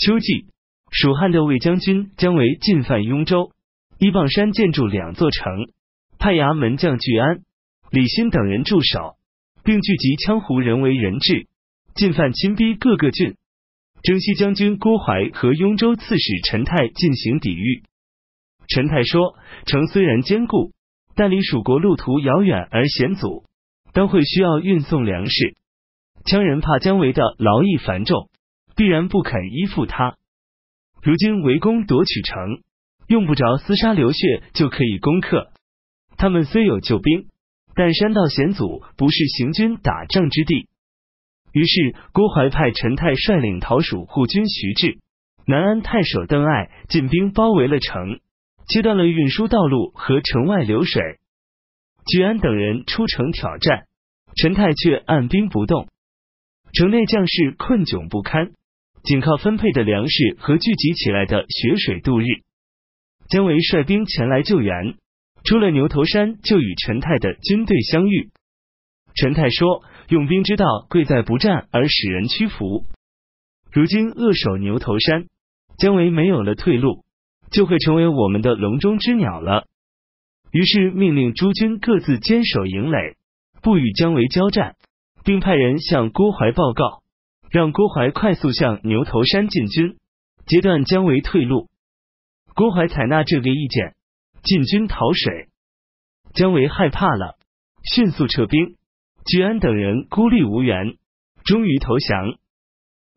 [0.00, 0.46] 秋季，
[0.90, 3.52] 蜀汉的魏将军姜维进犯雍州，
[3.98, 5.52] 依傍山建筑两座城，
[6.18, 7.40] 派衙门将聚安、
[7.90, 9.16] 李欣等人驻守，
[9.62, 11.48] 并聚集羌胡人为人质，
[11.94, 13.36] 进犯亲逼各个郡。
[14.02, 17.82] 征西将军郭淮和雍州刺史陈泰进行抵御。
[18.68, 19.34] 陈泰说
[19.68, 20.72] ：“城虽然坚固，
[21.14, 23.44] 但离蜀国路途遥远而险阻，
[23.92, 25.56] 当会需要运送粮食。
[26.24, 28.29] 羌人怕姜维的劳役繁重，
[28.80, 30.16] 必然不肯依附他。
[31.02, 32.62] 如今围攻夺取城，
[33.08, 35.52] 用不着厮杀流血就可以攻克。
[36.16, 37.28] 他们虽有救兵，
[37.74, 40.66] 但山道险阻，不是行军打仗之地。”
[41.52, 44.98] 于是，郭淮派陈泰率领讨蜀护军徐志、
[45.44, 48.20] 南安太守邓艾进兵包围了城，
[48.66, 51.02] 切断了运输道路和城外流水。
[52.06, 53.84] 聚安等人出城挑战，
[54.36, 55.86] 陈泰却按兵不动。
[56.72, 58.52] 城内将士困窘不堪，
[59.02, 62.24] 仅靠分配的粮食和聚集起来的雪水度日。
[63.28, 64.94] 姜维率兵前来救援，
[65.44, 68.30] 出了牛头山就与陈泰的军队相遇。
[69.14, 69.82] 陈泰说。
[70.10, 72.84] 用兵之道，贵在不战而使人屈服。
[73.70, 75.26] 如今扼守牛头山，
[75.78, 77.04] 姜维没有了退路，
[77.52, 79.68] 就会成为我们的笼中之鸟了。
[80.50, 83.14] 于是命令诸军各自坚守营垒，
[83.62, 84.74] 不与姜维交战，
[85.22, 87.04] 并派人向郭淮报告，
[87.50, 89.96] 让郭淮快速向牛头山进军，
[90.46, 91.68] 截断姜维退路。
[92.54, 93.96] 郭淮采纳这个意见，
[94.44, 95.48] 进军讨水。
[96.32, 97.38] 姜维害怕了，
[97.82, 98.76] 迅速撤兵。
[99.26, 100.96] 聚安等人孤立无援，
[101.44, 102.38] 终于投降。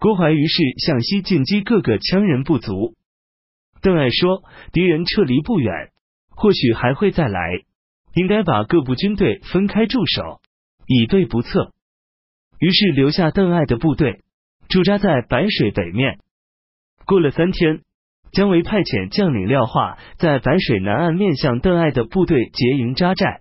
[0.00, 2.94] 郭淮于是向西进击各个羌人部族。
[3.80, 4.42] 邓艾说
[4.74, 5.92] ：“敌人撤离不远，
[6.30, 7.62] 或许还会再来，
[8.14, 10.40] 应该把各部军队分开驻守，
[10.86, 11.72] 以备不测。”
[12.58, 14.22] 于是留下邓艾的部队
[14.68, 16.18] 驻扎在白水北面。
[17.04, 17.82] 过了三天，
[18.32, 23.40] 姜维派遣将领廖化在白水南岸面向邓艾的部队结营扎寨。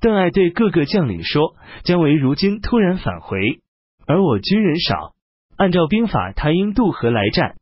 [0.00, 3.60] 邓艾对各个将领说：“姜维如今突然返回，
[4.06, 5.12] 而我军人少，
[5.56, 7.56] 按照兵法，他应渡河来战。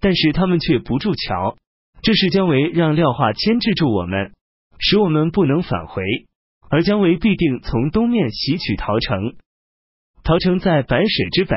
[0.00, 1.56] 但是他们却不筑桥，
[2.00, 4.32] 这是姜维让廖化牵制住我们，
[4.78, 6.02] 使我们不能返回。
[6.70, 9.34] 而姜维必定从东面袭取陶城。
[10.26, 11.54] 陶城在白水之北，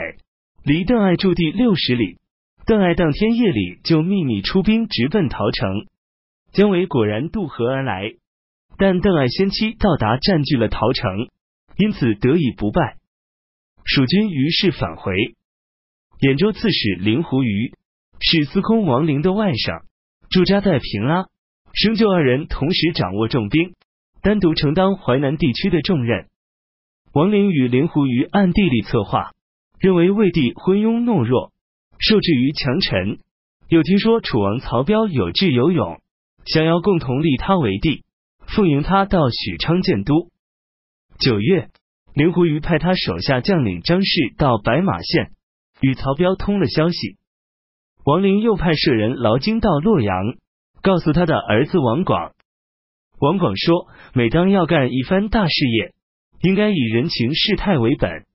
[0.64, 2.20] 离邓艾驻地六十里。
[2.68, 5.88] 邓艾当天夜里就秘密出兵，直奔陶城。
[6.52, 8.12] 姜维果然渡河而来。”
[8.78, 11.30] 但邓艾先期到达，占据了陶城，
[11.78, 12.98] 因此得以不败。
[13.86, 15.16] 蜀军于是返回。
[16.20, 17.74] 兖州刺史林狐虞
[18.20, 19.82] 是司空王陵的外甥，
[20.30, 21.26] 驻扎在平阿。
[21.74, 23.74] 生就二人同时掌握重兵，
[24.22, 26.28] 单独承担淮南地区的重任。
[27.12, 29.32] 王陵与灵狐于暗地里策划，
[29.80, 31.52] 认为魏帝昏庸懦弱，
[31.98, 33.18] 受制于强臣。
[33.68, 36.02] 又听说楚王曹彪有智有勇，
[36.46, 38.04] 想要共同立他为帝。
[38.46, 40.30] 奉迎他到许昌建都。
[41.20, 41.70] 九月，
[42.14, 45.32] 灵狐于派他手下将领张氏到白马县
[45.82, 47.18] 与曹彪通了消息。
[48.06, 50.16] 王陵又派舍人劳京到洛阳，
[50.82, 52.34] 告诉他的儿子王广。
[53.20, 55.94] 王广说：“每当要干一番大事业，
[56.42, 58.26] 应该以人情世态为本。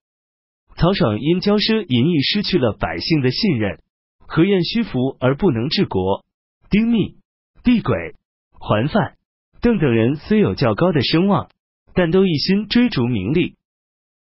[0.77, 3.79] 曹爽因骄奢淫逸，失去了百姓的信任；
[4.27, 6.25] 何晏虚浮而不能治国；
[6.69, 7.17] 丁密、
[7.63, 8.15] 毕轨、
[8.53, 9.15] 桓范。”
[9.63, 11.49] 邓等人虽有较高的声望，
[11.95, 13.55] 但都一心追逐名利，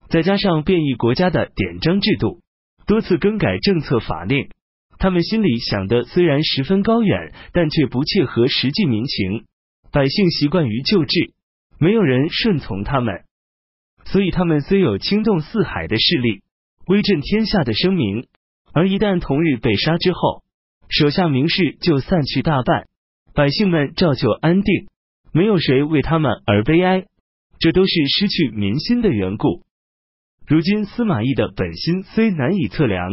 [0.08, 2.42] 再加上变异国家的典章制度，
[2.86, 4.50] 多次更改政策法令，
[5.00, 9.46] 他们心里想的虽然十分高远，但却不切合实际民情。
[9.92, 11.34] 百姓习惯于旧制，
[11.80, 13.24] 没有人顺从他们，
[14.06, 16.42] 所以他们虽有倾动四海的势力，
[16.88, 18.28] 威震天下的声名，
[18.74, 20.44] 而一旦同日被杀之后，
[20.90, 22.88] 手下名士就散去大半，
[23.34, 24.88] 百姓们照旧安定。
[25.32, 27.06] 没有谁为他们而悲哀，
[27.58, 29.64] 这都是失去民心的缘故。
[30.46, 33.10] 如今司马懿的本心虽难以测量，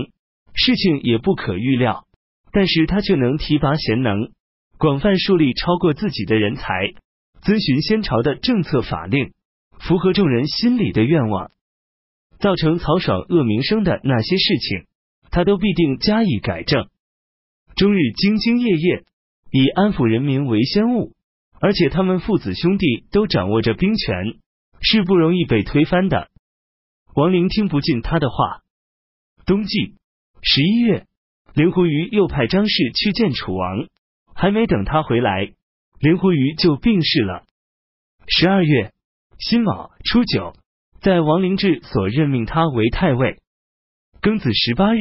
[0.52, 2.04] 事情也不可预料，
[2.52, 4.32] 但是他却能提拔贤能，
[4.76, 6.92] 广泛树立超过自己的人才，
[7.40, 9.32] 遵循先朝的政策法令，
[9.80, 11.50] 符合众人心里的愿望，
[12.38, 14.86] 造成曹爽恶名声的那些事情，
[15.30, 16.88] 他都必定加以改正。
[17.74, 19.04] 终日兢兢业业，
[19.50, 21.12] 以安抚人民为先务。
[21.62, 24.14] 而且他们父子兄弟都掌握着兵权，
[24.80, 26.30] 是不容易被推翻的。
[27.14, 28.62] 王陵听不进他的话。
[29.44, 29.96] 冬季
[30.40, 31.06] 十一月，
[31.52, 33.88] 林狐鱼又派张氏去见楚王，
[34.34, 35.52] 还没等他回来，
[35.98, 37.44] 林狐鱼就病逝了。
[38.26, 38.92] 十二月
[39.40, 40.52] 辛卯初九，
[41.00, 43.38] 在王陵志所任命他为太尉。
[44.20, 44.98] 庚子十八日，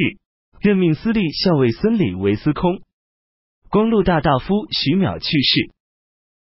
[0.61, 2.79] 任命司隶校尉孙礼为司空。
[3.69, 5.73] 光禄大大夫徐邈去世，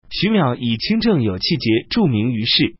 [0.10, 2.76] 徐邈以清正有气节著名于世。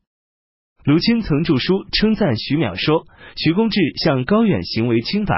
[0.84, 5.34] 卢钦曾著书称赞徐邈说：“徐公志向高远，行为清白，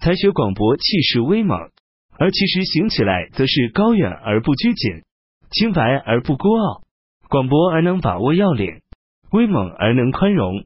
[0.00, 1.70] 才学广博，气势威猛；
[2.18, 5.02] 而其实行起来，则是高远而不拘谨，
[5.50, 6.82] 清白而不孤傲，
[7.30, 8.82] 广博而能把握要领，
[9.30, 10.64] 威猛而能宽容。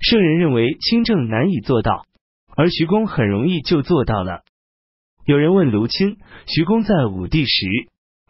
[0.00, 2.04] 圣人认为清正难以做到，
[2.56, 4.42] 而徐公很容易就做到了。
[5.24, 7.66] 有人问卢钦，徐公在武帝时，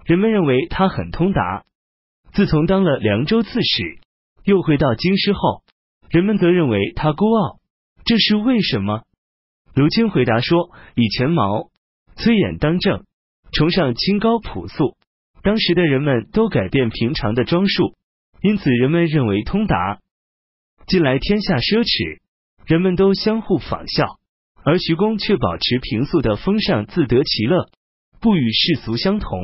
[0.04, 1.64] 人们认为他很通达；
[2.32, 3.98] 自从当了凉州刺史。”
[4.44, 5.62] 又回到京师后，
[6.10, 7.60] 人们则认为他孤傲，
[8.04, 9.04] 这是为什么？
[9.74, 11.70] 卢钦回答说：以前毛
[12.16, 13.06] 崔琰当政，
[13.52, 14.98] 崇尚清高朴素，
[15.42, 17.94] 当时的人们都改变平常的装束，
[18.44, 20.00] 因此人们认为通达。
[20.86, 22.20] 近来天下奢侈，
[22.66, 24.18] 人们都相互仿效，
[24.62, 27.70] 而徐公却保持平素的风尚，自得其乐，
[28.20, 29.40] 不与世俗相同，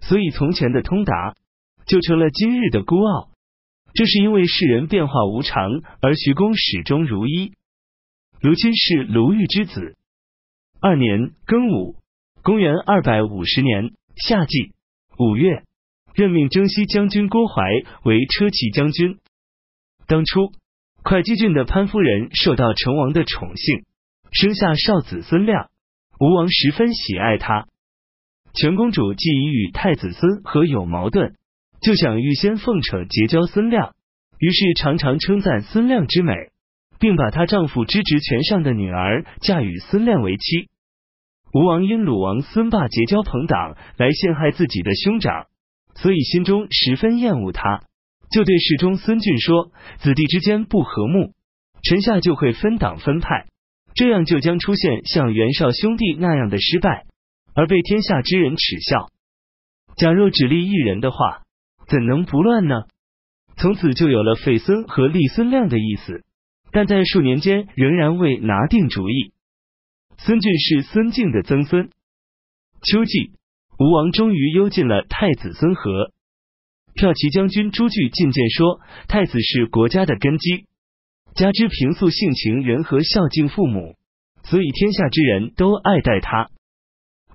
[0.00, 1.36] 所以从前的通达
[1.86, 3.30] 就成了今日的孤傲。
[3.94, 5.70] 这是因为世人变化无常，
[6.00, 7.52] 而徐公始终如一。
[8.40, 9.96] 如今是卢玉之子。
[10.80, 11.94] 二年庚午，
[12.42, 14.72] 公元二百五十年夏季
[15.20, 15.62] 五月，
[16.14, 17.62] 任命征西将军郭淮
[18.04, 19.18] 为车骑将军。
[20.06, 20.52] 当初，
[21.02, 23.84] 会稽郡的潘夫人受到成王的宠幸，
[24.30, 25.68] 生下少子孙亮，
[26.20, 27.66] 吴王十分喜爱他。
[28.54, 31.34] 全公主既已与太子孙和有矛盾。
[31.80, 33.96] 就想预先奉承结交孙亮，
[34.38, 36.32] 于是常常称赞孙亮之美，
[37.00, 40.68] 并把她丈夫之职权上的女儿嫁与孙亮为妻。
[41.52, 45.46] 吴王因鲁王孙霸结交朋党来陷害自己的兄长，
[45.94, 47.84] 所以心中十分厌恶他，
[48.30, 51.32] 就对侍中孙俊说：“子弟之间不和睦，
[51.82, 53.46] 臣下就会分党分派，
[53.94, 57.04] 这样就将出现像袁绍兄弟那样的失败，
[57.54, 59.10] 而被天下之人耻笑。
[59.96, 61.42] 假若只立一人的话。”
[61.88, 62.84] 怎能不乱呢？
[63.58, 66.24] 从此就有了废孙和立孙亮的意思，
[66.70, 69.34] 但在数年间仍然未拿定主意。
[70.16, 71.90] 孙俊是孙敬的曾孙。
[72.82, 73.32] 秋季，
[73.82, 76.12] 吴王终于幽禁了太子孙和。
[76.94, 80.66] 骠骑将军朱据进谏说：“太子是国家的根基，
[81.34, 83.96] 加之平素性情仁和，孝敬父母，
[84.44, 86.48] 所以天下之人都爱戴他。”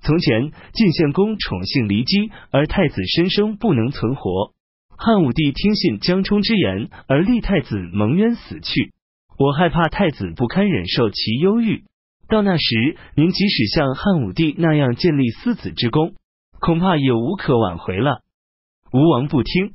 [0.00, 4.54] 从前晋献公宠幸骊姬，而太子申生不能存活。
[4.96, 8.94] 汉武帝听信江充之言，而立太子蒙冤死去。
[9.36, 11.84] 我害怕太子不堪忍受其忧郁，
[12.26, 16.14] 到那时，您即使像汉武帝那样建立嗣子之功，
[16.60, 18.22] 恐怕也无可挽回了。
[18.92, 19.72] 吴王不听，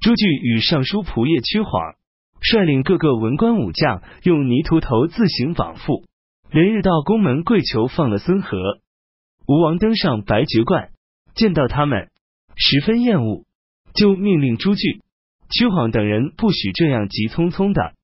[0.00, 1.94] 朱据与尚书仆射屈晃
[2.40, 6.04] 率领各个文官武将，用泥涂头自行绑缚，
[6.50, 8.58] 连日到宫门跪求放了孙和。
[9.46, 10.90] 吴王登上白爵冠，
[11.34, 12.10] 见到他们，
[12.56, 13.44] 十分厌恶，
[13.94, 15.00] 就命令朱据、
[15.50, 17.94] 屈晃等人不许这样急匆匆的。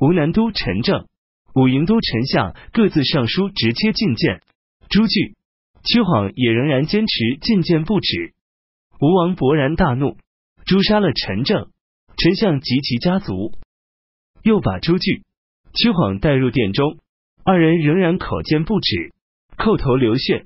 [0.00, 1.06] 吴南都陈政、
[1.54, 4.42] 武营都丞相各自上书直接进谏，
[4.88, 5.36] 朱据、
[5.84, 8.32] 屈晃也仍然坚持进谏不止。
[9.00, 10.16] 吴王勃然大怒，
[10.64, 11.68] 诛杀了陈政、
[12.16, 13.52] 丞相及其家族，
[14.42, 15.22] 又把朱据、
[15.74, 16.98] 屈晃带入殿中，
[17.44, 19.12] 二人仍然口谏不止，
[19.56, 20.44] 叩头流血。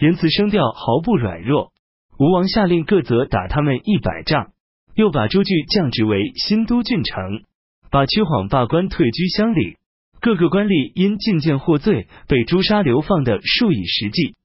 [0.00, 1.72] 言辞声调毫不软弱，
[2.18, 4.52] 吴王下令各责打他们一百杖，
[4.94, 7.42] 又把朱据降职为新都郡丞，
[7.90, 9.76] 把屈晃罢官退居乡里，
[10.20, 14.36] 各个官吏因进谏获罪被诛杀流放的数以十计。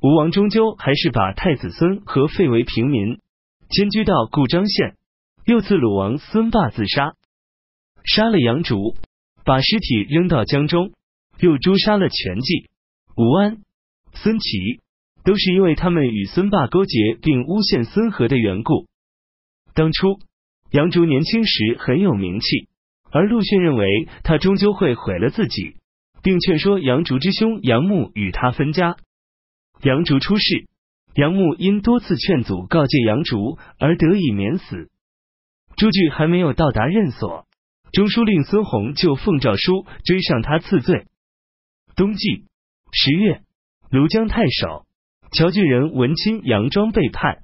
[0.00, 3.18] 吴王终究还是把太子孙和废为平民，
[3.68, 4.96] 迁居到故章县，
[5.44, 7.14] 又赐鲁王孙霸自杀，
[8.04, 8.94] 杀了杨竹，
[9.44, 10.92] 把尸体扔到江中，
[11.40, 12.68] 又诛杀了全季、
[13.16, 13.58] 吴安。
[14.14, 14.80] 孙琦
[15.24, 18.86] 都是因为他们与孙霸勾结，并诬陷孙和的缘故。
[19.74, 20.20] 当初
[20.70, 22.68] 杨竹年轻时很有名气，
[23.10, 25.74] 而陆逊认为他终究会毁了自己，
[26.22, 28.96] 并劝说杨竹之兄杨牧与他分家。
[29.82, 30.66] 杨竹出事，
[31.14, 34.90] 杨牧因多次劝阻告诫杨竹而得以免死。
[35.76, 37.46] 朱据还没有到达任所，
[37.92, 41.06] 中书令孙弘就奉诏书追上他赐罪。
[41.96, 42.44] 冬季
[42.92, 43.42] 十月。
[43.90, 44.84] 庐江太守
[45.32, 47.38] 乔郡人文钦佯装背叛，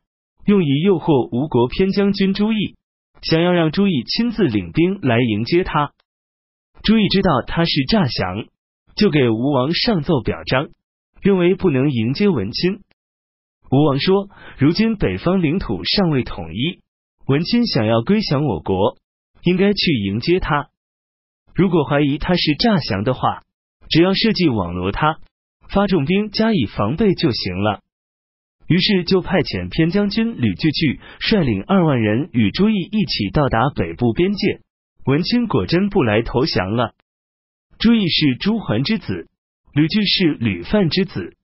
[0.44, 2.76] 用以诱惑吴国偏将军朱毅，
[3.22, 5.92] 想要让朱毅亲自领兵来迎接他。
[6.82, 8.44] 朱毅知道他是诈降，
[8.94, 10.68] 就给吴王上奏表彰，
[11.24, 12.80] 认为不能迎接文钦。
[13.70, 14.28] 吴王说
[14.60, 16.80] ：“如今北方领土尚未统一，
[17.26, 18.98] 文钦想要归降我国，
[19.42, 20.68] 应该去迎接他。
[21.54, 23.42] 如果怀疑他是诈降的话，
[23.88, 25.18] 只要设计网罗他，
[25.70, 27.80] 发重兵加以防备就行了。
[28.66, 34.60] 于是就派遣偏将军吕据去率领二万人与朱毅一起到达北部边界。
[35.06, 36.92] 文钦果真不来投降了。
[37.78, 39.28] 朱毅是朱桓之子，
[39.74, 41.36] 吕据是吕范之子。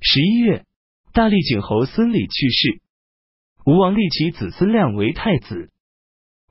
[0.00, 0.64] 十一月，
[1.12, 2.80] 大历景侯孙礼去世，
[3.64, 5.70] 吴王立其子孙亮为太子。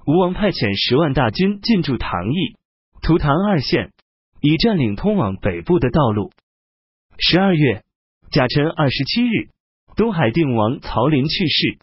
[0.07, 2.55] 吴王派遣十万大军进驻唐邑、
[3.01, 3.91] 图唐二县，
[4.39, 6.31] 以占领通往北部的道路。
[7.19, 7.83] 十二月
[8.31, 9.49] 甲辰二十七日，
[9.97, 11.79] 东海定王曹林去世。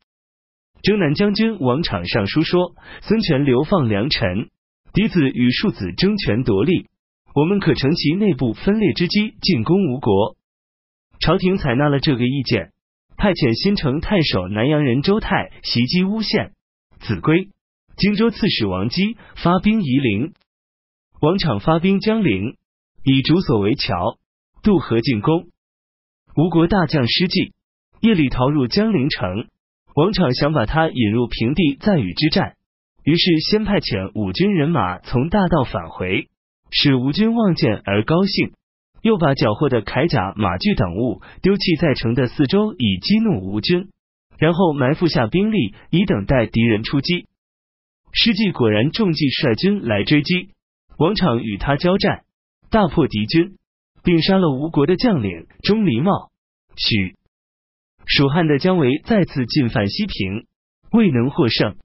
[0.82, 2.74] 征南将军王昶上书说
[3.04, 4.48] ：“孙权流放良臣，
[4.94, 6.88] 嫡子与庶子争权夺利，
[7.34, 10.36] 我们可乘其内部分裂之机进攻吴国。”
[11.20, 12.72] 朝廷采纳了这个意见，
[13.16, 16.52] 派遣新城太守南阳人周泰袭击巫县、
[17.00, 17.50] 子规。
[17.96, 20.32] 荆州刺史王基发兵夷陵，
[21.20, 22.56] 王昶发兵江陵，
[23.04, 24.16] 以竹索为桥
[24.62, 25.48] 渡河进攻。
[26.34, 27.52] 吴国大将失计，
[28.00, 29.48] 夜里逃入江陵城。
[29.94, 32.54] 王昶想把他引入平地，再与之战。
[33.04, 36.29] 于是先派遣五军人马从大道返回，
[36.70, 38.52] 使吴军望见而高兴；
[39.02, 43.88] 又把缴获的铠甲、马具等物丢弃在城的四周，以激怒吴军。
[44.38, 47.26] 然后埋伏下兵力，以等待敌人出击。
[48.12, 50.48] 施季果然中计，率军来追击。
[50.96, 52.24] 王昶与他交战，
[52.70, 53.56] 大破敌军，
[54.02, 56.30] 并杀了吴国的将领钟离茂、
[56.76, 57.16] 许。
[58.06, 60.46] 蜀汉的姜维再次进犯西平，
[60.90, 61.76] 未能获胜。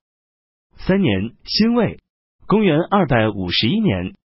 [0.77, 1.99] 三年，辛未，
[2.47, 4.15] 公元二百五十一年